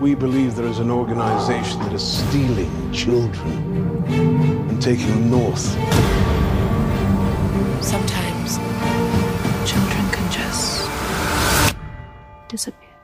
[0.00, 3.50] We believe there is an organization that is stealing children
[4.70, 5.74] and taking them north.
[7.82, 8.60] Sometimes
[9.66, 10.86] children can just
[12.48, 12.94] disappear.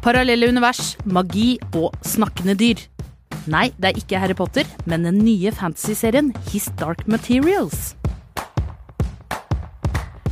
[0.00, 2.80] Parallelle univers, magi og snakkende dyr.
[3.44, 7.92] Nei, det er ikke Harry Potter, men den nye fantasyserien His Dark Materials.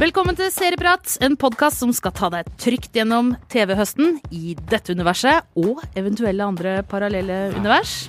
[0.03, 5.47] Velkommen til Serieprat, en podkast som skal ta deg trygt gjennom TV-høsten i dette universet
[5.55, 8.09] og eventuelle andre parallelle univers.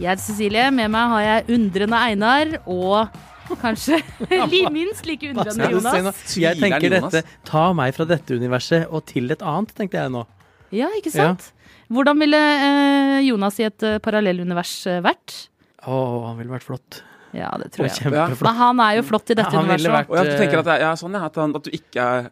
[0.00, 4.00] Jeg heter Cecilie, med meg har jeg undrende Einar og kanskje
[4.74, 6.34] minst like undrende Jonas.
[6.34, 10.24] Jeg tenker dette Ta meg fra dette universet og til et annet, tenkte jeg nå.
[10.74, 11.52] Ja, ikke sant?
[11.92, 15.38] Hvordan ville eh, Jonas i et uh, parallellunivers eh, vært?
[15.86, 17.04] Å, han ville vært flott.
[17.32, 17.96] Ja, det tror jeg.
[18.02, 18.42] Kjempeflott.
[18.48, 19.96] Men han er jo flott i dette Han ville universet.
[19.98, 22.30] vært- Og jeg tenker at, er, ja, sånn, ja, at, han, at du ikke er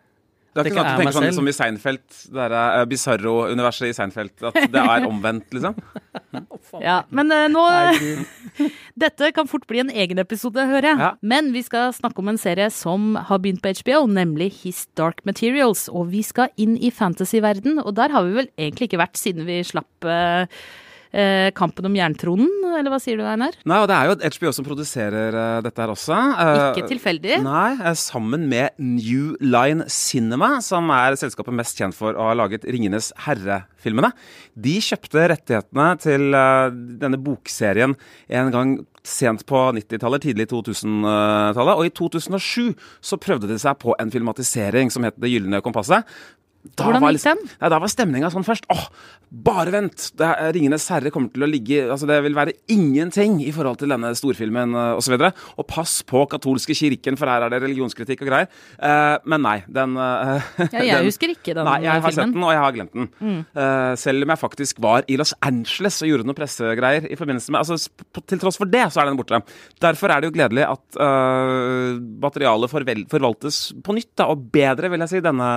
[0.50, 1.34] det er ikke sånn at er du meg tenker sånn selv.
[1.38, 4.32] som i Seinfeld, det der uh, Bizarro-universet i Seinfeld.
[4.42, 5.76] At det er omvendt, liksom.
[6.82, 7.62] Ja, men eh, nå
[9.04, 10.98] Dette kan fort bli en egen episode, hører jeg.
[10.98, 11.10] Ja.
[11.22, 15.22] Men vi skal snakke om en serie som har begynt på HBO, nemlig His Dark
[15.24, 15.86] Materials.
[15.88, 19.46] Og vi skal inn i fantasyverden, og der har vi vel egentlig ikke vært siden
[19.46, 20.46] vi slapp eh,
[21.12, 23.56] eh, Kampen om jerntronen, eller hva sier du, Einar?
[23.68, 26.16] Nei, og det er jo HBO som produserer uh, dette her også.
[26.16, 27.40] Uh, Ikke tilfeldig.
[27.44, 32.36] Nei, eh, sammen med New Line Cinema, som er selskapet mest kjent for å ha
[32.38, 34.12] laget Ringenes herre-filmene.
[34.54, 36.30] De kjøpte rettighetene til
[37.00, 37.94] denne bokserien
[38.28, 38.74] en gang
[39.06, 41.78] sent på 90-tallet, tidlig 2000-tallet.
[41.78, 46.04] Og i 2007 så prøvde de seg på en filmatisering som het Det gylne kompasset.
[46.60, 47.38] Da Hvordan gikk den?
[47.56, 48.66] Nei, da var stemninga sånn først.
[48.68, 48.82] Åh,
[49.46, 50.10] bare vent!
[50.20, 53.88] Det Ringenes herre kommer til å ligge Altså, det vil være ingenting i forhold til
[53.94, 55.14] denne storfilmen osv.
[55.16, 58.50] Og, og pass på katolske kirken, for her er det religionskritikk og greier.
[58.76, 62.18] Eh, men nei, den uh, Ja, jeg husker ikke den Nei, jeg har filmen.
[62.18, 63.08] sett den, og jeg har glemt den.
[63.64, 67.54] Eh, selv om jeg faktisk var i Los Angeles og gjorde noen pressegreier i forbindelse
[67.56, 67.80] med Altså,
[68.28, 69.40] til tross for det, så er den borte.
[69.80, 72.76] Derfor er det jo gledelig at eh, materialet
[73.08, 75.50] forvaltes på nytt, da, og bedre, vil jeg si, denne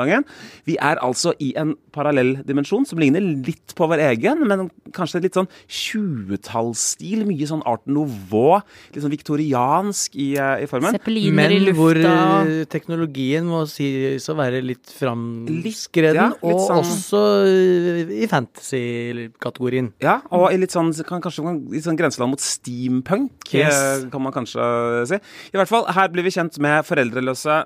[0.00, 0.24] gangen.
[0.66, 5.22] Vi er altså i en parallell dimensjon som ligner litt på vår egen, men kanskje
[5.24, 7.24] litt sånn 20-tallsstil.
[7.28, 8.60] Mye sånn art nouveau,
[8.94, 10.92] litt sånn viktoriansk i, eh, i formen.
[10.96, 12.46] Zeppeliner i Men hvor lufta.
[12.46, 18.22] eh, teknologien må sies å være litt Litt, framskreden, ja, litt og sånn- også eh,
[18.22, 19.92] i fantasy-kategorien.
[20.00, 24.04] Ja, og i litt sånn, kan, kanskje i sånn grenseland mot steampunk, Yes.
[24.10, 25.14] kan man kanskje si.
[25.14, 27.64] I hvert fall, her blir vi kjent med foreldreløse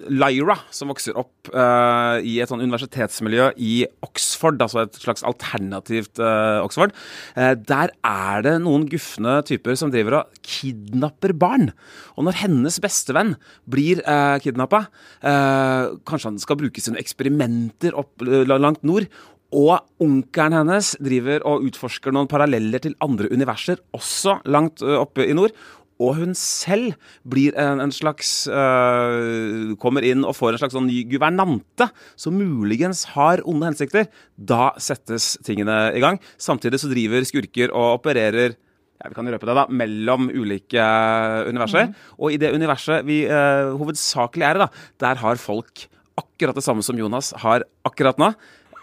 [0.00, 3.72] Lyra, som vokser opp uh, i et sånn universitetsmiljø i
[4.04, 6.94] Oxford, altså et slags alternativt uh, Oxford.
[7.36, 11.70] uh, der er det noen gufne typer som driver og kidnapper barn.
[12.16, 13.36] Og når hennes bestevenn
[13.70, 14.86] blir uh, kidnappa,
[15.22, 19.06] kanskje han skal bruke sine eksperimenter opp langt nord,
[19.52, 25.36] og onkelen hennes driver og utforsker noen paralleller til andre universer, også langt oppe i
[25.36, 25.52] nord.
[26.02, 26.96] Og hun selv
[27.28, 32.36] blir en, en slags øh, Kommer inn og får en slags sånn ny guvernante, som
[32.36, 34.08] muligens har onde hensikter.
[34.36, 36.20] Da settes tingene i gang.
[36.40, 38.56] Samtidig så driver skurker og opererer
[39.02, 40.82] ja, vi kan røpe det da, mellom ulike
[41.48, 41.90] universer.
[42.18, 44.68] Og i det universet vi øh, hovedsakelig er i, da,
[45.02, 48.32] der har folk akkurat det samme som Jonas har akkurat nå.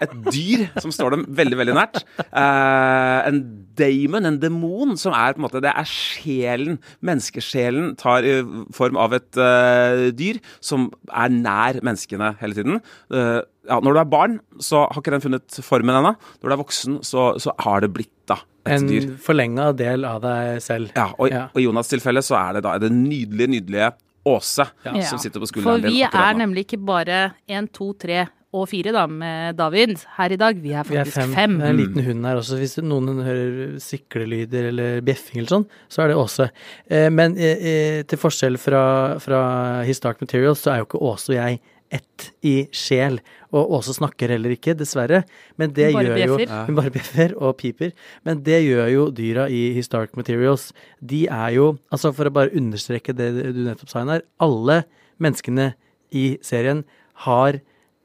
[0.01, 2.01] Et dyr som står dem veldig veldig nært.
[2.31, 3.39] Uh, en
[3.79, 6.79] daemon, en demon, som er på en måte Det er sjelen.
[7.05, 8.37] Menneskesjelen tar i
[8.75, 12.79] form av et uh, dyr som er nær menneskene hele tiden.
[13.13, 16.15] Uh, ja, når du er barn, så har ikke den funnet formen ennå.
[16.41, 19.05] Når du er voksen, så, så har det blitt da et En dyr.
[19.23, 20.91] forlenga del av deg selv.
[20.97, 21.45] Ja, og, Ja.
[21.53, 23.91] og i Jonas' tilfelle så er det da det nydelige, nydelige
[24.29, 24.91] Åse Ja.
[25.07, 25.93] som sitter på skulderen din.
[25.95, 30.33] vi akkurat er nemlig ikke bare én, to, tre og fire da, med David her
[30.33, 30.57] i dag.
[30.57, 31.33] Vi er Vi er faktisk fem.
[31.37, 31.57] fem.
[31.59, 32.57] Det er en liten hund her også.
[32.57, 36.49] Hvis noen hører siklelyder eller bjeffing eller sånn, så er det Åse.
[36.89, 39.41] Eh, men eh, eh, til forskjell fra, fra
[39.85, 41.61] His Dark Materials, så er jo ikke Åse og jeg
[41.93, 43.19] ett i sjel.
[43.53, 45.23] Og Åse snakker heller ikke, dessverre.
[45.57, 46.49] Men det bare gjør jo.
[46.67, 47.93] Hun bare bjeffer og piper.
[48.25, 50.71] Men det gjør jo dyra i His Dark Materials.
[51.01, 54.25] De er jo Altså, for å bare understreke det du nettopp sa, Einar.
[54.41, 54.83] Alle
[55.21, 55.73] menneskene
[56.13, 56.83] i serien
[57.25, 57.59] har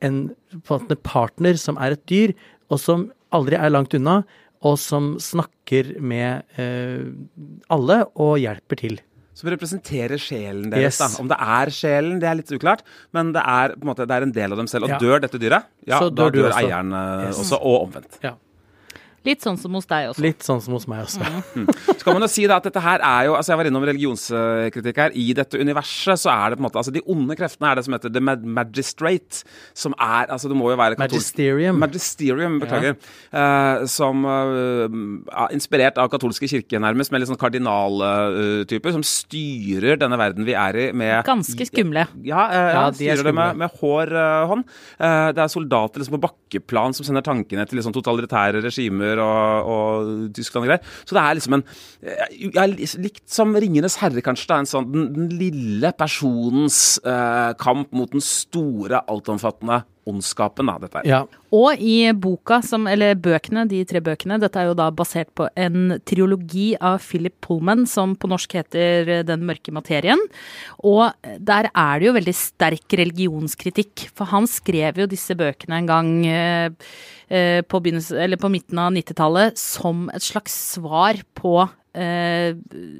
[0.04, 0.18] en
[0.54, 2.34] en partner som er et dyr,
[2.70, 4.20] og som aldri er langt unna,
[4.64, 7.02] og som snakker med eh,
[7.74, 9.00] alle og hjelper til.
[9.34, 10.94] Som representerer sjelen deres.
[10.94, 10.98] Yes.
[11.02, 11.08] da.
[11.20, 14.14] Om det er sjelen, det er litt uklart, men det er, på en, måte, det
[14.14, 14.86] er en del av dem selv.
[14.86, 14.98] Og Ja.
[15.02, 16.62] dør dette dyret, ja, Så da dør du dør også.
[16.62, 17.40] eieren eh, Yes.
[17.42, 18.20] også, og omvendt.
[18.22, 18.36] Ja.
[19.24, 20.22] Litt sånn som hos deg også.
[20.24, 21.24] Litt sånn som hos meg også.
[21.94, 23.86] Så kan man jo si da at dette her er jo altså Jeg var innom
[23.88, 25.14] religionskritikk her.
[25.16, 27.84] I dette universet så er det på en måte Altså De onde kreftene er det
[27.86, 29.44] som heter The Magistrate.
[29.76, 31.80] Som er Altså det må jo være katolsk Magisterium.
[31.80, 32.98] Magisterium, beklager.
[33.32, 39.98] Eh, som uh, er inspirert av katolske kirke, nærmest, med litt sånn kardinaltyper, som styrer
[40.00, 42.06] denne verden vi er i med Ganske skumle.
[42.26, 44.14] Ja, uh, ja, Ja, de er styrer det med, med hår
[44.50, 44.68] hånd.
[44.98, 49.70] Eh, det er soldater liksom, på bakkeplan som sender tankene til liksom, totalitære regimer og,
[49.70, 50.92] og Tyskland og greier.
[51.04, 51.66] Så det er liksom en
[52.54, 54.48] jeg, Likt som 'Ringenes herre', kanskje.
[54.48, 60.68] Det er en sånn, den, den lille personens eh, kamp mot den store, altomfattende ondskapen,
[60.68, 61.08] da, dette her.
[61.08, 61.20] Ja.
[61.54, 65.46] Og i boka, som, eller bøkene, de tre bøkene, dette er jo da basert på
[65.60, 70.20] en triologi av Philip Pullman, som på norsk heter Den mørke materien.
[70.82, 75.90] Og der er det jo veldig sterk religionskritikk, for han skrev jo disse bøkene en
[75.90, 76.68] gang eh,
[77.28, 81.56] eh, på, eller på midten av 90-tallet som et slags svar på
[81.94, 82.54] eh,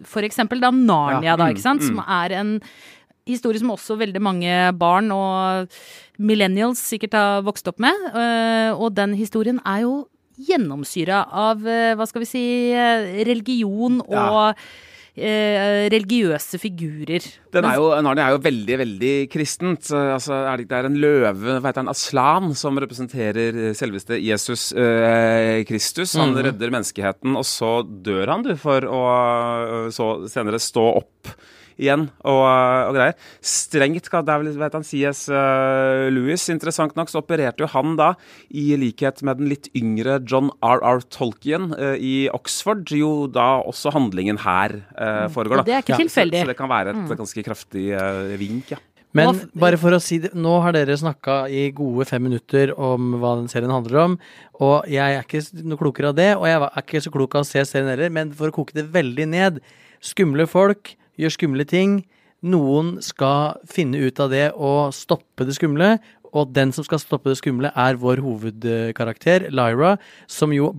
[0.08, 2.58] for eksempel da Narnia, da, ikke sant, som er en
[3.28, 5.70] historie som også veldig mange barn og
[6.18, 7.94] millennials sikkert har vokst opp med.
[8.14, 10.06] øh, Og den historien er jo
[10.38, 12.44] gjennomsyra av, øh, hva skal vi si,
[12.74, 14.54] øh, religion og
[15.14, 17.22] øh, religiøse figurer.
[17.54, 19.92] Den er jo, Narnia er jo veldig, veldig kristent.
[19.92, 24.72] Altså, er det, det er en løve, hva heter han, Aslan, som representerer selveste Jesus
[24.72, 26.16] eh, Kristus.
[26.18, 29.04] Han redder menneskeheten, og så dør han, du, for å
[29.94, 31.36] så senere stå opp
[31.80, 33.16] igjen og, og greier.
[33.44, 35.24] Strengt, det er vel, vet han, C.S.
[35.32, 36.46] eh, Lewis.
[36.52, 38.12] Interessant nok så opererte jo han da,
[38.54, 41.04] i likhet med den litt yngre John R.R.
[41.14, 45.60] Tolkien eh, i Oxford, jo da også handlingen her uh, foregår.
[45.60, 45.64] da.
[45.64, 46.42] Og det er ikke Ja, tilfeldig.
[46.42, 48.80] Så, så det kan være et ganske kraftig eh, vink, ja.
[49.14, 53.12] Men bare for å si det, nå har dere snakka i gode fem minutter om
[53.22, 54.16] hva den serien handler om,
[54.58, 57.44] og jeg er ikke noe klokere av det, og jeg er ikke så klok av
[57.44, 59.62] å se serien heller, men for å koke det veldig ned
[60.04, 62.02] Skumle folk gjør skumle ting.
[62.44, 65.96] Noen skal finne ut av det og stoppe det skumle,
[66.34, 69.94] og den som skal stoppe det skumle, er vår hovedkarakter, Lyra,
[70.26, 70.72] som jo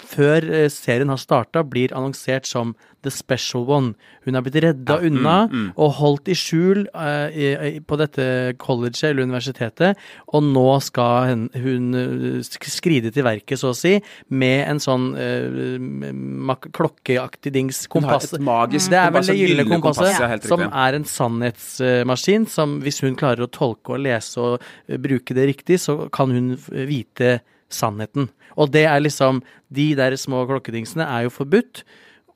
[0.00, 3.92] før eh, serien har starta, blir annonsert som The Special One.
[4.24, 5.34] Hun er blitt redda unna
[5.76, 8.24] og holdt i skjul uh, i, i, på dette
[8.60, 10.00] colleget eller universitetet,
[10.32, 13.98] og nå skal hun, hun eh, skride til verket, så å si,
[14.32, 17.84] med en sånn uh, klokkeaktig dings.
[17.92, 21.08] Hun har et magisk Det er vel kompass, det gylne kompasset, ja, som er en
[21.08, 26.32] sannhetsmaskin, som hvis hun klarer å tolke og lese og bruke det riktig, så kan
[26.32, 26.54] hun
[26.88, 27.42] vite
[27.74, 28.30] sannheten.
[28.56, 29.42] Og det er liksom
[29.74, 31.82] De der små klokkedingsene er jo forbudt.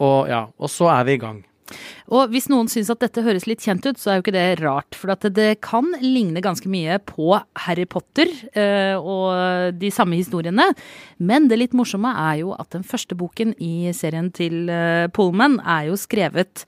[0.02, 1.44] Og ja, og så er vi i gang.
[2.08, 4.46] Og hvis noen syns at dette høres litt kjent ut, så er jo ikke det
[4.62, 4.96] rart.
[4.96, 7.36] For at det kan ligne ganske mye på
[7.66, 10.70] Harry Potter øh, og de samme historiene.
[11.20, 15.58] Men det litt morsomme er jo at den første boken i serien til øh, Pullman
[15.60, 16.64] er jo skrevet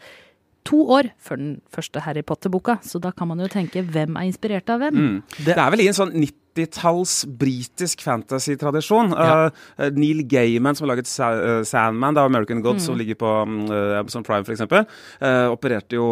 [0.69, 2.77] to år før den første Harry Potter-boka.
[2.85, 5.01] Så da kan man jo tenke hvem er inspirert av hvem?
[5.01, 5.19] Mm.
[5.47, 6.13] Det er vel i en sånn
[6.57, 9.15] 90-talls britisk fantasy-tradisjon.
[9.15, 9.51] Ja.
[9.79, 13.19] Uh, Neil Gaiman, som har laget Sa uh, Sandman, det er American Gods, som ligger
[13.21, 16.11] på uh, Amazon Prime f.eks., uh, opererte jo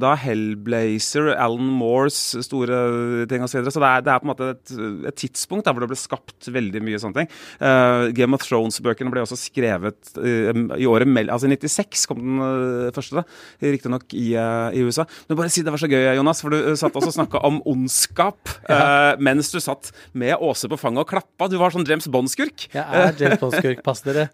[0.00, 3.54] da Hellblazer, Alan Moores store ting osv.
[3.54, 3.72] Så, videre.
[3.74, 4.72] så det er, det er på en måte et,
[5.10, 7.30] et tidspunkt der hvor det ble skapt veldig mye sånne ting.
[8.16, 13.20] Game of Thrones-bøkene ble også skrevet i året mellom Altså i 96 kom den første,
[13.20, 13.24] da.
[13.62, 15.06] Riktignok i, i USA.
[15.28, 17.60] Men bare si det var så gøy, Jonas, for du satt også og snakka om
[17.70, 18.52] ondskap
[19.22, 21.48] mens du satt med Åse på fanget og klappa.
[21.50, 22.66] Du var sånn James Bond-skurk.
[22.74, 24.28] Jeg er James Bond-skurk, pass dere.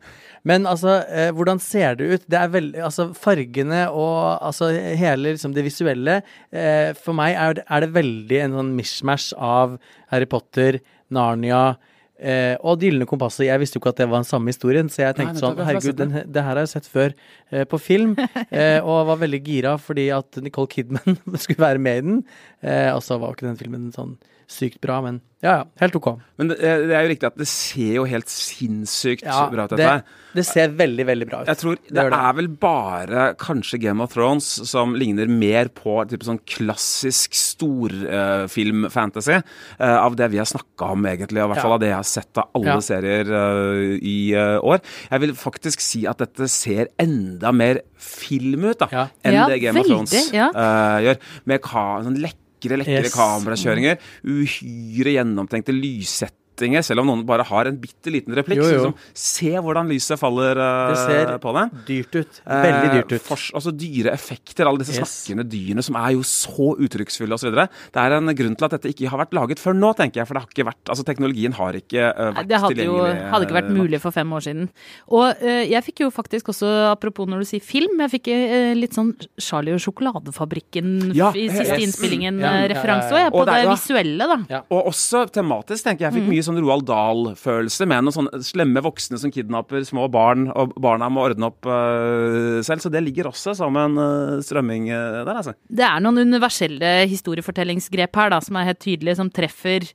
[0.49, 2.25] Men altså, eh, hvordan ser det ut?
[2.31, 7.59] Det er veldig Altså, fargene og altså hele liksom det visuelle eh, For meg er
[7.59, 9.77] det, er det veldig en sånn mishmash av
[10.11, 10.81] Harry Potter,
[11.12, 11.77] Narnia
[12.21, 13.47] eh, og gylne kompasset.
[13.49, 15.62] Jeg visste jo ikke at det var den samme historien, så jeg tenkte Nei, sånn
[15.67, 16.17] Herregud, den.
[16.27, 18.17] det her har jeg sett før eh, på film.
[18.50, 22.17] Eh, og var veldig gira fordi at Nicole Kidman skulle være med i den.
[22.65, 24.17] Eh, og så var jo ikke den filmen sånn
[24.50, 26.19] sykt bra, men ja ja, helt ok.
[26.37, 29.71] Men det, det er jo riktig at det ser jo helt sinnssykt Ja, bra ut,
[29.73, 30.02] dette her.
[30.37, 31.49] det ser veldig, veldig bra ut.
[31.49, 32.02] Jeg tror det, det.
[32.19, 39.38] er vel bare kanskje Game of Thrones som ligner mer på type sånn klassisk storfilm-fantasy
[39.80, 41.40] av det vi har snakka om, egentlig.
[41.40, 42.85] Og i hvert fall av det jeg har sett av alle Ja.
[42.85, 44.78] serier uh, i eh, år.
[45.11, 49.07] Jeg vil faktisk si at dette ser enda mer film ut da, Ja.
[49.25, 50.50] enn Ja, det Game of Thrones ja.
[50.52, 51.16] eh, gjør.
[51.47, 52.21] Med ka sånn
[52.69, 53.14] lekre, lekre Yes.
[53.14, 53.99] kamerakjøringer.
[54.25, 58.61] Uhyre gjennomtenkte lyssett settinger, selv om noen bare har en bitte liten replikk.
[58.61, 58.81] Jo, jo.
[58.90, 61.64] Liksom, se hvordan lyset faller uh, Det ser på det.
[61.88, 62.40] dyrt ut.
[62.47, 63.23] Veldig dyrt Eh, ut.
[63.25, 65.09] fors- altså dyre effekter, alle disse Yes.
[65.25, 67.50] snakkende dyrene som er jo så uttrykksfulle osv.
[67.55, 70.26] Det er en grunn til at dette ikke har vært laget før nå, tenker jeg.
[70.29, 73.47] For det har ikke vært, altså teknologien har ikke uh, vært Det hadde jo hadde
[73.47, 74.69] ikke vært eh, mulig for fem år siden.
[75.09, 78.75] Og uh, jeg fikk jo faktisk også, apropos når du sier film, jeg fikk uh,
[78.76, 81.85] litt sånn Charlie og sjokoladefabrikken Ja, i siste yes.
[81.87, 83.31] innspillingen-referanse, eh, ja, referanse ja, ja.
[83.31, 84.38] på Og det det visuelle, da.
[84.50, 84.61] Ja.
[84.71, 86.11] Og også tematisk, tenker jeg.
[86.11, 86.33] Jeg fikk Mm.
[86.35, 91.11] mye sånn Roald Dahl-følelse med noen sånne slemme voksne som kidnapper små barn, og barna
[91.12, 92.83] må ordne opp uh, selv.
[92.83, 95.54] Så det ligger også som en uh, strømming uh, der, altså.
[95.69, 99.87] Det er noen universelle historiefortellingsgrep her da, som er helt tydelige, som treffer.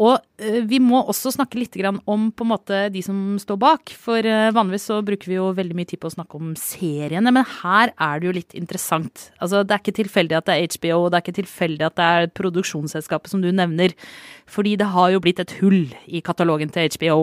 [0.00, 1.76] Og eh, vi må også snakke litt
[2.08, 3.92] om på en måte de som står bak.
[4.00, 7.32] For eh, vanligvis så bruker vi jo veldig mye tid på å snakke om seriene,
[7.34, 9.28] men her er det jo litt interessant.
[9.38, 11.98] Altså, det er ikke tilfeldig at det er HBO, og det er ikke tilfeldig at
[12.00, 13.96] det er produksjonsselskapet som du nevner.
[14.50, 17.20] Fordi det har jo blitt et hull i katalogen til HBO.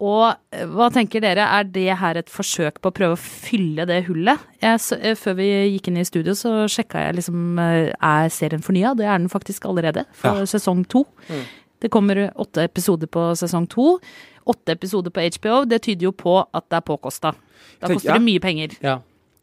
[0.00, 3.84] Og eh, hva tenker dere, er det her et forsøk på å prøve å fylle
[3.88, 4.38] det hullet?
[4.62, 8.62] Jeg, eh, før vi gikk inn i studio, så sjekka jeg liksom eh, Er serien
[8.62, 8.94] fornya?
[8.96, 10.46] Det er den faktisk allerede, for Ja.
[10.46, 11.04] sesong to.
[11.80, 13.98] Det kommer åtte episoder på sesong to.
[14.48, 15.64] Åtte episoder på HBO.
[15.68, 17.34] Det tyder jo på at det er påkosta.
[17.80, 18.26] Da Tenk- koster det ja.
[18.26, 18.78] mye penger.
[18.82, 18.98] Ja.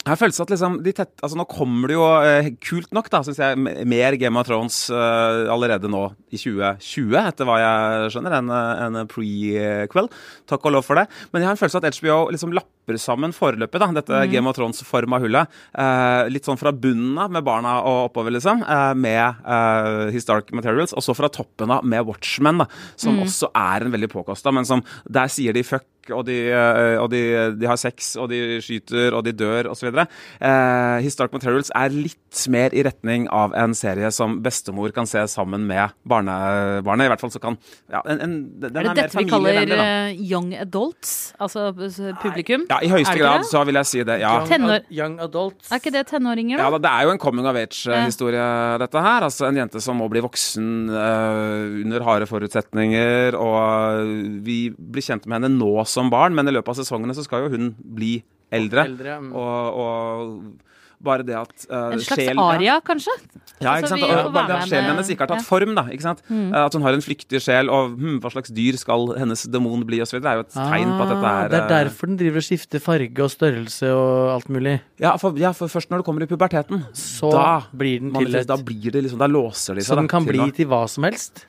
[0.06, 3.24] Jeg følelsen at liksom de tett, altså Nå kommer det jo eh, kult nok, da,
[3.26, 3.58] syns jeg,
[3.90, 8.36] mer Game of Thrones eh, allerede nå i 2020, etter hva jeg skjønner.
[8.38, 10.10] En, eh, en prequel.
[10.46, 11.08] Takk og lov for det.
[11.34, 14.30] Men jeg har en følelse av at HBO liksom lapper sammen foreløpig, da, dette Mm.
[14.36, 15.50] Game of Thrones-forma hullet.
[15.74, 20.94] Eh, litt sånn fra bunnen av, med barna og oppover, liksom, eh, med Historic Materials.
[20.94, 23.24] Og så fra toppen av med Watchmen, da, som Mm.
[23.26, 25.84] også er en veldig påkosta, men som der sier de fuck
[26.14, 27.22] og de, eh, og de,
[27.58, 29.90] de har sex, og de skyter, og de dør, osv.
[29.96, 35.24] Eh, Historic Materials er litt mer i retning av en serie som bestemor kan se
[35.32, 37.08] sammen med barnebarnet.
[37.08, 37.58] I hvert fall så kan
[37.92, 39.78] ja, en, en, den Er det er dette vi kaller da.
[40.10, 41.34] eh, young adults?
[41.40, 42.66] Altså eh, publikum?
[42.70, 43.50] Ja, i høyeste grad det?
[43.52, 44.20] så vil jeg si det.
[44.24, 44.34] Ja.
[44.50, 45.72] Tenor young adults.
[45.72, 46.78] Er ikke det tenåringer, Ja, da?
[46.78, 48.46] da, Det er jo en coming of age-historie,
[48.84, 49.26] dette her.
[49.30, 53.38] Altså En jente som må bli voksen uh, under harde forutsetninger.
[53.40, 57.25] Og vi blir kjent med henne nå som barn, men i løpet av sesongene så
[57.25, 58.18] skal jo hun bli
[58.54, 58.86] eldre.
[58.92, 59.34] Eldre, mm.
[59.36, 60.75] Og, og
[61.06, 63.14] bare det at uh, En slags aria, kanskje?
[63.60, 64.04] Ja, Altså, ikke sant?
[64.06, 65.48] Altså, bare det at sjelen hennes ikke har tatt ja.
[65.48, 65.84] form, da.
[65.94, 66.22] ikke sant?
[66.32, 66.48] Mm.
[66.50, 69.84] Eh, At hun har en flyktig sjel, og hm, hva slags dyr skal hennes demon
[69.88, 70.18] bli, osv.
[70.24, 72.18] Det er jo et tegn på at dette Ah, er Det er eh, derfor den
[72.22, 74.75] driver og skifter farge og størrelse og alt mulig.
[75.04, 78.42] ja for, ja, for først når det kommer i puberteten, Så da, blir den til
[78.42, 79.92] et da blir det liksom Da låser de seg.
[79.94, 81.46] Så den kan til bli til hva som helst?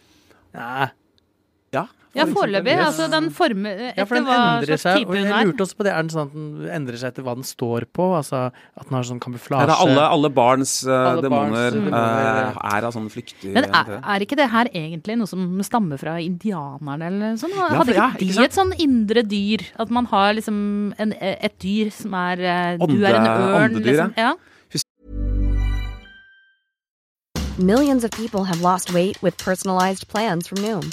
[0.56, 0.90] Nei.
[2.14, 2.72] Ja, Ja, foreløpig.
[2.72, 2.86] Yes.
[2.86, 5.44] Altså, den former Ja, for den hva slags type Og jeg hun er.
[5.50, 5.92] lurte også på det.
[5.92, 8.06] Er den sånn at den endrer seg etter hva den står på?
[8.16, 9.66] Altså at den har sånn Ja, kamuflasje?
[9.66, 14.20] det er alle, alle barns uh, demoner eh, er av sånn flyktig Men er, er
[14.24, 17.52] ikke det her egentlig noe som stammer fra indianerne eller noe sånt?
[17.58, 19.66] Hadde for- ikke de ikke et sånn indre dyr?
[19.78, 23.92] At man har liksom en, et dyr som er eh, Du er en ørn, åndedyr,
[23.92, 24.14] liksom.
[24.16, 24.34] Ja.
[27.58, 30.92] Millions of people have lost weight with personalized plans from Noom,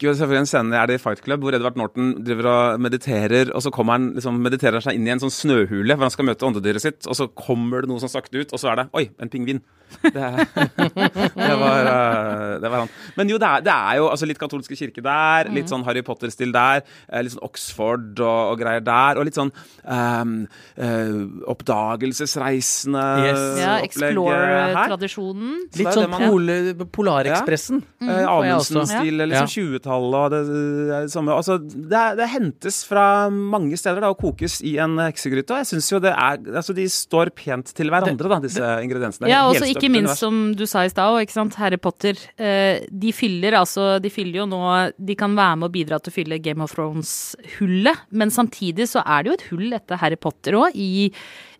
[0.00, 2.80] husker jo selvfølgelig en scene er det i Fight Club hvor Edvard Norton driver og
[2.80, 6.14] mediterer, og så kommer han liksom, mediterer seg inn i en sånn snøhule hvor han
[6.14, 8.80] skal møte åndedyret sitt, og så kommer det noe sånn sakte ut, og så er
[8.80, 9.60] det Oi, en pingvin.
[9.90, 12.90] Det, det, var, eh, det var han.
[13.16, 15.70] Men jo, det er, det er, jo altså, litt katolske kirke der, litt mm.
[15.72, 19.50] sånn Harry Potter-stil der, eh, litt sånn Oxford og, og greier der, og litt sånn
[19.82, 20.36] um,
[20.78, 21.18] uh,
[21.50, 23.42] oppdagelsesreisende yes.
[23.60, 25.58] Ja, Explore-tradisjonen.
[25.80, 27.82] Litt sånn Polar Polarekspressen.
[28.00, 28.06] Ja.
[28.06, 29.44] Mm, Amundsen-stil, liksom ja.
[29.44, 34.12] Sånn 20-tallet tall og det, det, samme altså, det, det, hentes fra mange steder da,
[34.12, 35.54] og kokes i en heksegryte.
[35.54, 39.28] Og jeg syns jo det er Altså, de står pent til hverandre, da, disse ingrediensene.
[39.30, 42.18] Ja, og ikke minst som du sa i stad, ikke sant, Harry Potter.
[42.40, 44.60] Eh, de fyller altså De fyller jo nå
[44.96, 49.04] De kan være med og bidra til å fylle Game of Thrones-hullet, men samtidig så
[49.04, 51.10] er det jo et hull etter Harry Potter òg, i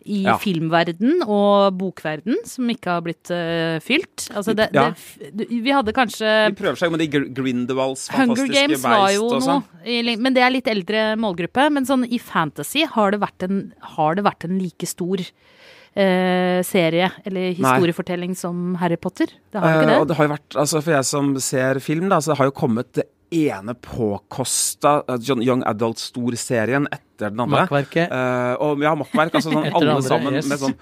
[0.06, 0.36] i Ja.
[0.38, 4.28] filmverden og bokverden, som ikke har blitt uh, fylt.
[4.34, 4.90] Altså det, Ja.
[5.32, 9.26] det, vi hadde kanskje Vi prøver seg med de Gr- Grindelwalds Hunger Games var jo
[9.26, 10.20] og noe, sånn.
[10.20, 11.70] men det er litt eldre målgruppe.
[11.72, 15.18] Men sånn i fantasy har det vært en, har det vært en like stor
[15.96, 19.26] eh, serie eller historiefortelling som Harry Potter.
[19.52, 20.08] Det har jo Eh, ikke og det.
[20.08, 22.52] det har jo vært, altså For jeg som ser film, da, så det har jo
[22.52, 27.64] kommet ene påkosta uh, Young Adult-storserien etter den andre.
[27.64, 28.10] Makkverket.
[28.10, 29.38] Uh, og ja, makkverk.
[29.38, 30.50] Altså sånn alle sammen yes.
[30.50, 30.76] med sånn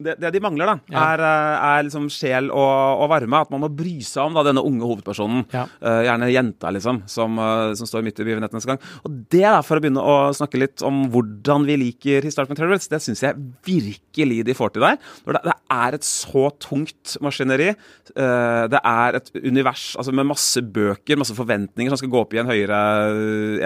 [0.00, 1.02] det, det de mangler, da, Ja.
[1.12, 3.40] er, eh, er liksom sjel og, og varme.
[3.44, 5.44] At man må bry seg om da, denne unge hovedpersonen.
[5.52, 5.66] Ja.
[5.82, 8.80] Uh, gjerne jenta, liksom, som, uh, som står midt i begivenhetenes gang.
[9.04, 12.88] Og det, da, for å begynne å snakke litt om hvordan vi liker Historic Materials,
[12.90, 14.96] det syns jeg virkelig de får til der.
[15.26, 17.70] Når det, det er et så tungt maskineri.
[18.16, 22.34] Uh, det er et univers altså med masse bøker, masse forventninger som skal gå opp
[22.34, 22.80] i en høyere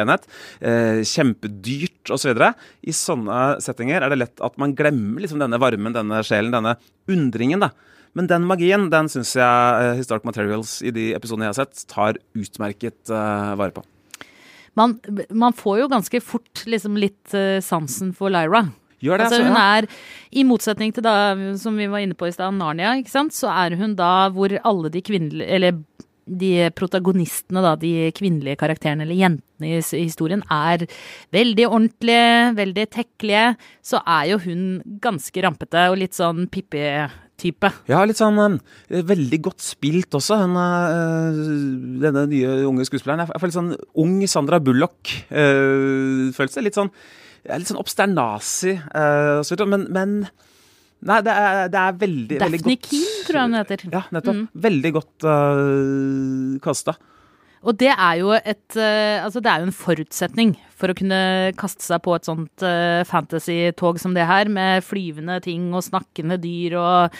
[0.02, 0.26] enhet.
[1.04, 2.34] Kjempedyrt osv.
[2.84, 6.76] I sånne settinger er det lett at man glemmer liksom denne varmen, denne sjelen, denne
[7.10, 7.64] undringen.
[7.64, 7.72] da.
[8.14, 12.20] Men den magien den syns jeg Historic Materials i de episodene jeg har sett, tar
[12.38, 13.82] utmerket eh, vare på.
[14.78, 14.96] Man,
[15.30, 18.66] man får jo ganske fort liksom litt eh, sansen for Lyra.
[18.68, 19.86] Det, Altså altså, hun er,
[20.32, 23.98] I motsetning til da, som vi var inne på i stad, Narnia, så er hun
[23.98, 25.74] da hvor alle de kvinnelige Eller
[26.26, 30.86] de protagonistene, da, de kvinnelige karakterene, eller jentene i historien, er
[31.34, 33.44] veldig ordentlige, veldig tekkelige.
[33.84, 34.64] Så er jo hun
[35.02, 37.72] ganske rampete og litt sånn Pippi-type.
[37.90, 41.42] Ja, litt sånn eh, Veldig godt spilt også, hun, eh,
[42.06, 43.26] denne nye unge skuespilleren.
[43.28, 45.12] Jeg føler sånn ung Sandra Bullock.
[45.30, 46.92] Uh, litt sånn
[47.44, 50.12] Litt sånn obsternasi, uh, men, men
[51.04, 53.84] Nei, det er, det er veldig, veldig Daphne godt Keane, tror jeg den heter.
[53.92, 54.44] Ja, nettopp.
[54.68, 56.96] Veldig godt uh, kasta.
[57.64, 61.18] Og det er jo et uh, Altså, det er jo en forutsetning for å kunne
[61.56, 66.36] kaste seg på et sånt uh, fantasy-tog som det her, med flyvende ting og snakkende
[66.42, 67.14] dyr og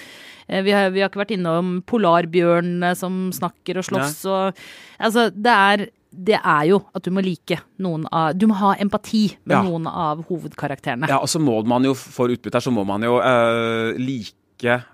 [0.48, 4.64] eh, vi, har, vi har ikke vært innom polarbjørnene som snakker og slåss og
[5.00, 8.76] Altså, det er det er jo at du må like noen av Du må ha
[8.78, 9.62] empati med Ja.
[9.66, 11.08] noen av hovedkarakterene.
[11.10, 14.36] Ja, og så må man jo, for utbytte her, så må man jo eh, like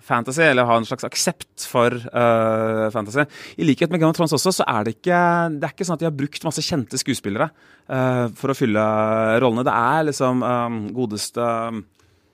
[0.05, 3.25] fantasy, eller ha en slags aksept for uh, fantasy.
[3.59, 5.21] I likhet med Game of Thrones også, så er det ikke
[5.59, 7.51] Det er ikke sånn at de har brukt masse kjente skuespillere
[7.91, 8.83] uh, for å fylle
[9.43, 9.65] rollene.
[9.69, 11.47] Det er liksom um, godeste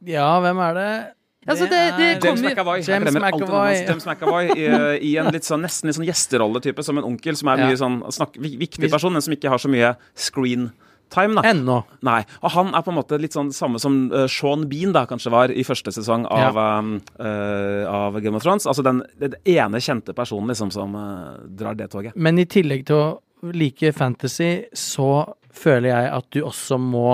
[0.07, 0.88] Ja, hvem er det?
[1.46, 2.81] Altså, det- det er- kommer James McAvoy.
[2.83, 3.14] James.
[3.14, 3.75] McAvoy.
[3.87, 4.64] James McAvoy i,
[5.12, 7.66] i en litt sånn, nesten litt sånn gjesterolletype, som en onkel som er Ja.
[7.70, 10.72] mye sånn snakk, viktig person, men som ikke har så mye screen
[11.12, 11.38] time.
[11.38, 11.45] da.
[11.51, 11.81] Ennå.
[12.07, 12.21] Nei.
[12.42, 15.33] Og han er på en måte litt sånn samme som uh, Sean Bean da kanskje
[15.35, 18.69] var i første sesong av, um, uh, av Game of Thrones.
[18.69, 22.16] Altså den, den ene kjente personen liksom som uh, drar det toget.
[22.16, 27.11] Men i tillegg til å like fantasy, så føler jeg at du også må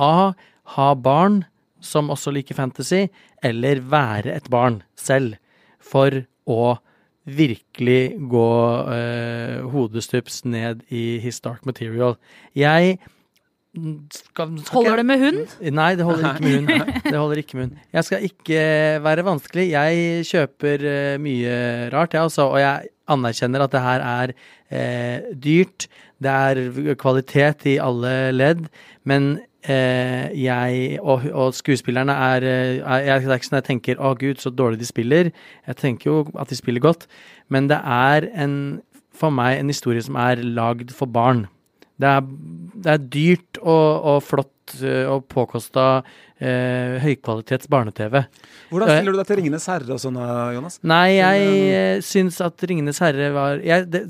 [0.00, 0.34] A.
[0.74, 1.44] Ha barn
[1.84, 3.04] som også liker fantasy,
[3.44, 5.36] eller være et barn selv,
[5.84, 6.76] for å
[7.24, 8.50] virkelig gå
[8.92, 12.18] eh, hodestups ned i his dark material.
[12.56, 12.98] Jeg
[13.74, 15.38] skal, skal Holder det med hund?
[15.74, 16.92] Nei, det holder ikke med hund.
[17.10, 17.78] Det holder ikke med hund.
[17.96, 18.60] Jeg skal ikke
[19.02, 19.64] være vanskelig.
[19.72, 21.56] Jeg kjøper eh, mye
[21.94, 24.34] rart, jeg også, og jeg anerkjenner at det her er
[24.70, 25.88] eh, dyrt.
[26.22, 28.68] Det er kvalitet i alle ledd,
[29.04, 29.34] men
[29.68, 34.14] jeg og, og skuespillerne er, eh, er jeg, Det er ikke sånn jeg tenker 'Å,
[34.18, 35.32] gud, så dårlig de spiller'.
[35.66, 37.06] Jeg tenker jo at de spiller godt,
[37.48, 38.82] men det er en,
[39.14, 41.46] for meg en historie som er lagd for barn.
[42.00, 42.20] Det er,
[42.84, 46.02] det er dyrt og, og flott eh, og påkosta
[46.40, 48.24] eh, høykvalitets barne-TV.
[48.70, 50.80] Hvordan Eh, stiller du deg til 'Ringenes herre' og sånn, eh, Jonas?
[50.82, 54.02] Nei, jeg eh, syns at 'Ringenes herre' var jeg, det,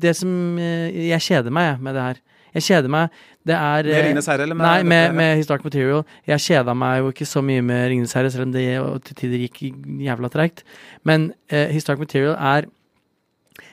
[0.00, 2.16] det som eh, Jeg kjeder meg med det her.
[2.54, 3.14] Jeg kjeder meg.
[3.48, 6.04] Det er Med eh, 'Ringenes herre' eller med Nei, med, med Historic Material.
[6.26, 8.66] Jeg kjeda meg jo ikke så mye med 'Ringenes herre', selv om det
[9.04, 9.62] til tider gikk
[10.04, 10.64] jævla treigt.
[11.04, 12.68] Men eh, Historic Material er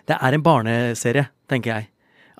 [0.07, 1.87] Det er en barneserie, tenker jeg.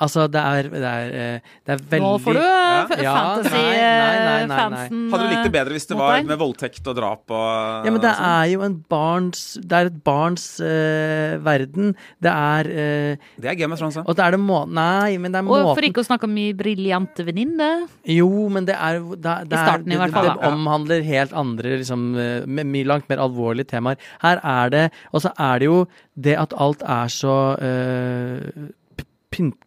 [0.01, 3.13] Altså, det er, det er, eh, det er veldig Nå får du Ja.
[3.45, 4.58] nei, nei.
[4.58, 7.93] fantasy-fansen Hadde du likt det bedre hvis det var med voldtekt og drap og Ja,
[7.93, 8.31] men det sånn?
[8.31, 11.93] er jo en barns Det er et barns uh, verden.
[12.21, 13.97] Det er uh, Det er Game of Thrones.
[14.03, 14.62] Og det er det må...
[14.67, 17.69] Nei, men det er Og for ikke å snakke om min briljante venninne.
[18.10, 21.05] Jo, men det er det, det, I starten i er, hvert det, fall, det, omhandler
[21.08, 23.99] helt andre, liksom eh, med mye langt mer alvorlige temaer.
[24.23, 28.85] Her er det Og så er det jo det at alt er så eh, pynt,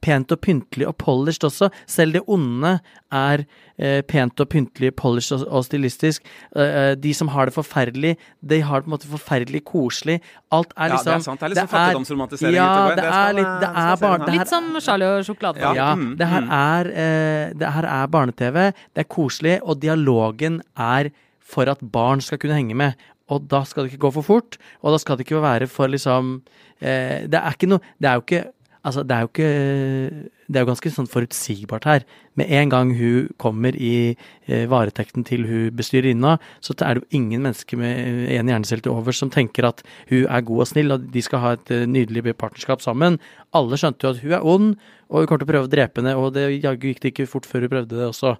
[0.05, 1.69] pent og pyntelig og polished også.
[1.87, 2.79] Selv det onde
[3.15, 3.45] er
[3.79, 6.27] eh, pent og pyntelig, polished og, og stilistisk.
[6.57, 10.19] Eh, eh, de som har det forferdelig, de har det på en måte forferdelig koselig.
[10.53, 11.41] Alt er liksom Ja, liksom det er sant.
[11.41, 14.39] Det er litt sånn fattigdomsromantisering Ja, det Det er litt Det er bar, det her
[14.39, 15.63] Litt som Charlie og sjokolade.
[15.63, 15.75] Ja.
[15.77, 16.57] ja, mm, det her mm.
[16.59, 18.59] er, eh, det her er barne-TV.
[18.95, 21.13] Det er koselig, og dialogen er
[21.49, 23.09] for at barn skal kunne henge med.
[23.33, 25.91] Og da skal det ikke gå for fort, og da skal det ikke være for
[25.93, 26.39] liksom
[26.81, 28.45] eh, Det er ikke noe Det er jo ikke
[28.89, 32.05] Altså, det er jo ikke Det er jo ganske sånn forutsigbart her.
[32.41, 34.17] Med en gang hun kommer i
[34.49, 38.95] eh, varetekten til hun bestyrerinna, så er det jo ingen mennesker med en hjernecelle til
[38.95, 41.85] overs som tenker at hun er god og snill, og de skal ha et eh,
[41.85, 43.21] nydelig partnerskap sammen.
[43.53, 44.73] Alle skjønte jo at hun er ond,
[45.11, 47.29] og hun kommer til å prøve å drepe henne, og det jaggu gikk det ikke
[47.29, 48.39] fort før hun prøvde det også.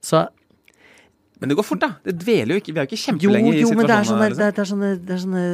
[0.00, 0.26] Så
[1.40, 1.96] Men det går fort, da.
[2.06, 2.72] Det dveler jo ikke.
[2.72, 3.68] Vi er jo ikke kjempelenge i situasjonen.
[3.68, 5.48] jo, men det er sånne, det er, det er sånne, det er sånne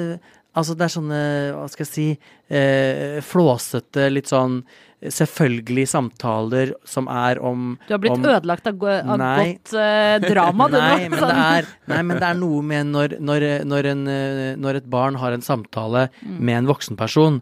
[0.57, 1.19] Altså, det er sånne,
[1.55, 2.07] hva skal jeg si,
[2.51, 4.65] eh, flåsete, litt sånn
[5.01, 9.37] selvfølgelige samtaler som er om Du har blitt om, ødelagt av, go- av Nei.
[9.55, 11.15] godt eh, drama, du Nei, nå.
[11.15, 14.81] men det er, nei, men det er noe med når, når, når, en, eh, når
[14.83, 16.37] et barn har en samtale Mm.
[16.45, 17.41] med en voksenperson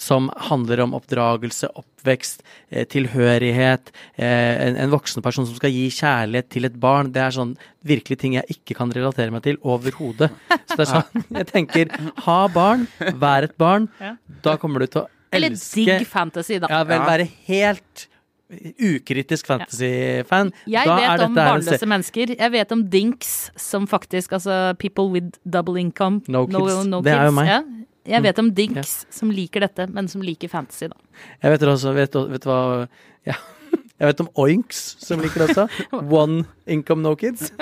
[0.00, 5.88] som handler om oppdragelse, oppvekst, eh, tilhørighet, eh, en, en voksen person som skal gi
[5.94, 7.12] kjærlighet til et barn.
[7.14, 10.30] Det er sånn virkelig ting jeg ikke kan relatere meg til overhodet.
[10.66, 11.92] Så det er sånn, jeg tenker,
[12.26, 12.86] ha barn,
[13.20, 13.90] vær et barn,
[14.42, 16.70] da kommer du til å elske Eller digg fantasy, da.
[16.72, 18.08] Ja, vel, være helt
[18.82, 20.52] ukritisk fantasy-fan.
[20.68, 22.34] Jeg Da vet om barnløse mennesker.
[22.36, 26.20] Jeg vet om dinks som faktisk Altså people with double income.
[26.28, 26.88] No kids.
[27.04, 27.48] Det er jo meg.
[27.48, 27.60] Ja.
[28.08, 30.96] Jeg vet om dinks som liker dette, men som liker fantasy, da.
[31.44, 32.62] Jeg vet også, vet, vet du hva
[33.28, 33.36] ja.
[34.02, 35.68] Jeg vet om Oinks, som liker det også.
[36.22, 37.52] One income, no kids.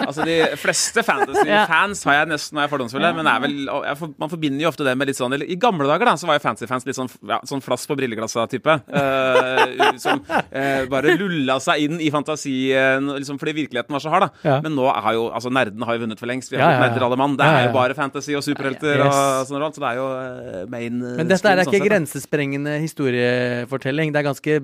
[0.00, 3.54] Altså De fleste fantasy-fans har jeg nesten når er jeg fordomsfull, her, men er vel,
[3.68, 6.28] jeg, for- man forbinder jo ofte det med litt sånn I gamle dager da, så
[6.28, 8.76] var jo fantasy-fans litt sånn, ja, sånn flass på brilleglasset-type.
[8.92, 14.28] Uh, som uh, bare lulla seg inn i fantasien liksom, fordi virkeligheten var så hard.
[14.28, 14.60] da Ja.
[14.64, 16.52] Men nå har jo altså nerdene har jo vunnet for lengst.
[16.52, 16.92] Vi har Ja, fått ja, ja.
[16.92, 17.36] nerder alle mann.
[17.40, 17.66] Det er ja.
[17.70, 19.16] jo bare fantasy og superhelter Yes.
[19.16, 21.78] og sånn og sånn, så det er jo uh, main Men dette er er ikke
[21.80, 24.12] sånn grensesprengende historiefortelling.
[24.12, 24.60] Det er ganske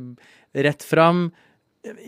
[0.63, 1.33] rett fram.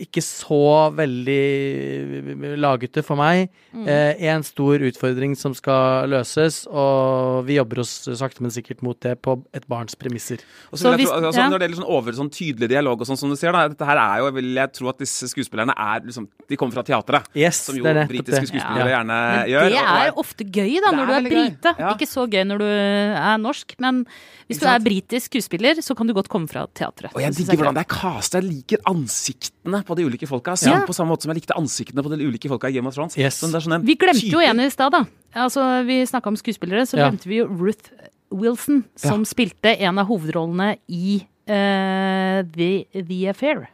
[0.03, 0.59] Ikke så
[0.95, 3.49] veldig lagete for meg.
[3.73, 3.85] Mm.
[4.31, 9.15] En stor utfordring som skal løses, og vi jobber oss sakte, men sikkert mot det
[9.25, 10.41] på et barns premisser.
[10.73, 11.45] Og så vil jeg tro, altså.
[11.49, 13.85] Når det gjelder sånn over sånn tydelig dialog og sånn som du ser, da, dette
[13.87, 17.27] her er jo, vil jeg tro at disse skuespillerne er liksom De kommer fra teatret.
[17.37, 18.49] Yes, som jo det er britiske det.
[18.49, 18.97] skuespillere Ja.
[18.97, 19.69] gjerne Men gjør.
[19.69, 21.75] det og- og er ofte gøy da, når er du er brite.
[21.79, 21.93] Ja.
[21.93, 24.05] Ikke så gøy når du er norsk, men
[24.49, 27.13] hvis du er britisk skuespiller, så kan du godt komme fra teatret.
[27.13, 28.41] Og jeg Det digger er hvordan det er castet.
[28.41, 30.55] Jeg liker ansiktene på de ulike folka.
[30.65, 30.81] Ja.
[30.87, 33.17] På samme måte som jeg likte ansiktene på de ulike folka i Game of Thrones.
[33.17, 33.39] Yes.
[33.41, 35.03] Sånn, det er sånne Vi glemte jo en i stad, da.
[35.45, 37.09] Altså, vi snakka om skuespillere, så Ja.
[37.09, 37.91] glemte vi jo Ruth
[38.31, 43.67] Wilson, som spilte en av hovedrollene i uh, The, The Affair.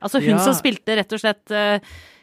[0.00, 0.38] Altså hun Ja.
[0.38, 1.78] som spilte rett og slett uh,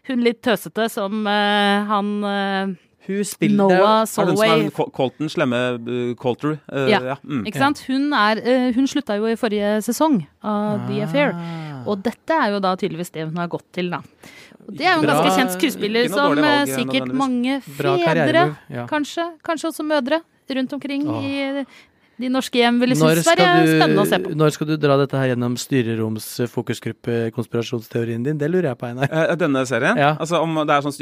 [0.10, 2.78] hun litt tøsete som uh, han
[3.08, 4.70] Hun spiller Noah Solway.
[4.76, 6.58] Colton, slemme uh, Coulter?
[6.72, 7.00] Uh, Ja.
[7.14, 7.16] ja.
[7.24, 7.46] Mm.
[7.48, 7.80] Ikke sant?
[7.88, 10.88] Hun, er, uh, hun slutta jo i forrige sesong av Ah.
[10.90, 11.34] The Affair.
[11.88, 14.02] Og dette er jo da tydeligvis det hun har gått til, da.
[14.68, 18.58] Og det er jo en Bra- ganske kjent skuespiller som eh, valg, sikkert mange fedre.
[18.70, 18.84] Ja.
[18.90, 20.20] kanskje, kanskje også mødre,
[20.52, 21.24] rundt omkring Åh.
[21.24, 21.66] i
[22.20, 24.32] de norske hjem ville synes skal, var du, spennende å se på.
[24.40, 28.38] når skal du dra dette her gjennom styreroms fokusgruppe, konspirasjonsteorien din?
[28.42, 29.10] Det lurer jeg på, Einar.
[29.12, 29.98] Eh, Denne serien?
[30.02, 30.16] Ja.
[30.18, 30.96] Altså om det er sånn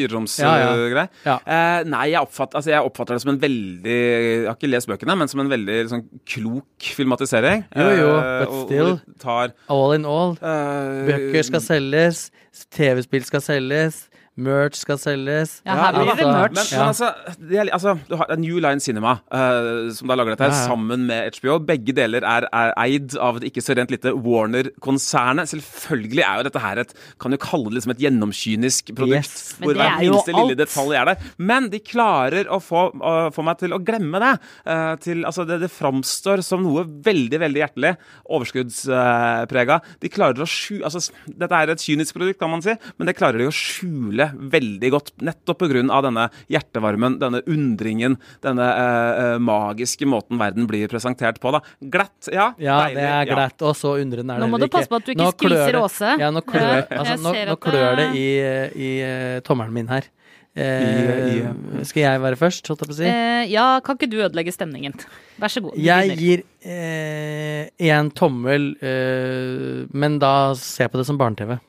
[0.43, 1.05] Ja, ja.
[1.25, 1.37] Ja.
[1.45, 4.87] Eh, nei, jeg oppfatter, altså, jeg oppfatter det som en veldig Jeg har ikke lest
[4.91, 7.63] bøkene, men som en veldig sånn, klok filmatisering.
[7.75, 9.01] Jo, jo, Eh, but og- still.
[9.19, 10.37] Tar, All in all.
[10.41, 12.29] eh, Bøker skal selges,
[12.75, 15.59] TV-spill skal selges, merch skal selges.
[15.63, 16.55] Ja, her blir det altså, merch.
[16.55, 20.35] Men, men altså, det er, altså, du har New Line Cinema, uh, som da lager
[20.35, 20.67] dette her, Ja, ja.
[20.67, 21.57] sammen med HBO.
[21.63, 25.51] Begge deler er, er eid av det ikke så rent lite Warner-konsernet.
[25.53, 29.31] Selvfølgelig er jo dette her et Kan jo kalle det liksom et gjennomkynisk produkt.
[29.31, 29.55] Yes.
[29.61, 31.31] Hvor hver er minste lille detalj er der.
[31.37, 34.33] Men de klarer å få, å få meg til å glemme det.
[34.67, 37.95] Uh, til, altså det, det framstår som noe veldig, veldig hjertelig.
[38.35, 39.79] Overskuddsprega.
[40.03, 43.15] de klarer å skjule altså, Dette er et kynisk produkt, kan man si, men det
[43.17, 45.11] klarer de å skjule spille veldig godt.
[45.21, 46.01] Nettopp pga.
[46.05, 51.51] denne hjertevarmen, denne undringen, denne eh, eh, magiske måten verden blir presentert på.
[51.51, 51.61] da.
[51.81, 52.53] Glatt, ja.
[52.57, 53.49] Ja, deilig, det er ja.
[53.61, 55.79] og så undrende er det Nå må du passe på at du ikke Nå skviser
[55.81, 56.17] Åse.
[56.19, 58.27] Ja, nå klør, Ja, altså, nå, nå klør det det- i,
[58.75, 60.07] i eh, tommelen min her.
[60.55, 61.51] Eh,
[61.83, 63.07] skal jeg være først, holdt jeg på å si?
[63.09, 64.95] Eh, ja, kan ikke du ødelegge stemningen?
[65.41, 65.75] Vær så god.
[65.75, 66.43] Jeg begynner.
[66.65, 71.59] gir én tommel, eh, men da ser jeg på det som barne-TV.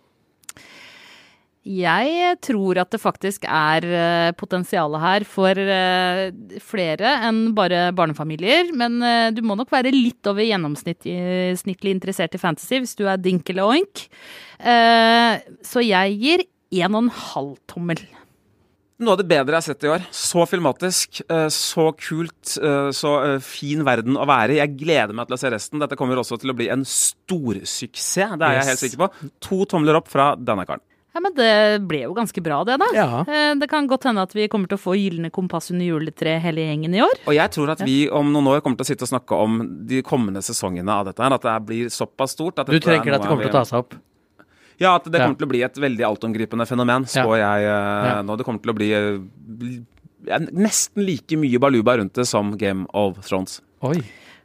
[1.66, 6.28] Jeg tror at det faktisk er eh, potensialet her for eh,
[6.62, 8.70] flere enn bare barnefamilier.
[8.78, 13.18] Men eh, du må nok være litt over gjennomsnittlig interessert i fantasy hvis du er
[13.18, 14.06] dink eller oink.
[14.62, 16.46] Eh, Så jeg gir
[16.84, 18.04] en og en halv tommel.
[19.02, 20.06] Noe av det bedre jeg har sett i år.
[20.14, 21.18] Så filmatisk,
[21.52, 22.54] så kult,
[22.96, 23.10] så
[23.44, 24.60] fin verden å være i.
[24.62, 25.82] Jeg gleder meg til å se resten.
[25.82, 29.10] Dette kommer også til å bli en storsuksess, det er jeg helt sikker på.
[29.50, 30.80] To tomler opp fra denne karen.
[31.16, 31.50] Ja, men det
[31.88, 32.86] ble jo ganske bra, det, da.
[32.92, 33.20] Ja.
[33.24, 36.42] Eh, Det kan godt hende at vi kommer til å få gylne kompass under juletreet
[36.44, 37.14] hele gjengen i år.
[37.24, 39.54] Og jeg tror at vi om noen år kommer til å sitte og snakke om
[39.88, 41.32] de kommende sesongene av dette her.
[41.32, 42.58] At det blir såpass stort.
[42.60, 43.96] At Du dette er tenker at det kommer til å ta seg opp?
[44.78, 45.24] Ja, at det Ja.
[45.24, 48.22] kommer til å bli et veldig altomgripende fenomen, spår jeg uh, Ja.
[48.22, 48.36] nå.
[48.36, 53.24] Det kommer til å bli, uh, nesten like mye baluba rundt det som Game of
[53.24, 53.62] Thrones.
[53.82, 54.02] Oi.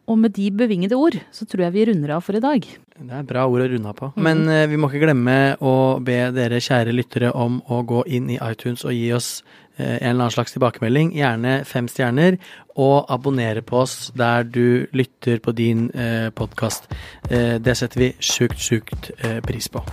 [0.10, 2.66] Og med de bevingede ord så tror jeg vi runder av for i dag.
[3.02, 4.12] Det er bra ord å runde av på.
[4.22, 8.30] Men eh, vi må ikke glemme å be dere kjære lyttere om å gå inn
[8.34, 9.30] i iTunes og gi oss
[9.78, 11.14] eh, en eller annen slags tilbakemelding.
[11.18, 12.40] Gjerne fem stjerner.
[12.82, 16.90] Og abonnere på oss der du lytter på din eh, podkast.
[17.30, 19.12] Eh, det setter vi sjukt, sjukt
[19.46, 19.84] pris på.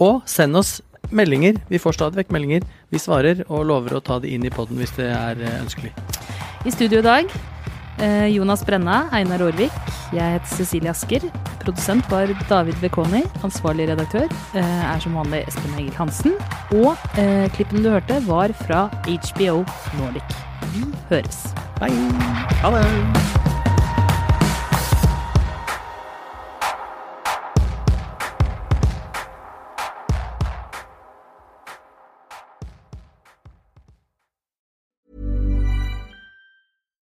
[0.00, 0.78] Og send oss
[1.12, 1.60] meldinger.
[1.68, 2.66] Vi får stadig vekk meldinger.
[2.90, 5.92] Vi svarer og lover å ta det inn i poden hvis det er ønskelig.
[6.64, 7.40] I studio i dag
[8.32, 9.74] Jonas Brenna, Einar Aarvik.
[10.16, 11.26] Jeg heter Cecilie Asker.
[11.60, 13.22] Produsent var David Bekoni.
[13.46, 14.26] Ansvarlig redaktør
[14.58, 16.34] eh, er som vanlig Espen Egil Hansen.
[16.80, 19.62] Og eh, klippen du hørte, var fra HBO
[20.00, 20.36] Nordic.
[20.72, 21.46] Vi høres.
[21.78, 21.94] Bye!
[22.62, 23.49] Ha det!